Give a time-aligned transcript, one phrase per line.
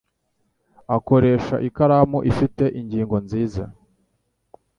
[0.97, 3.63] Akoresha ikaramu ifite ingingo nziza.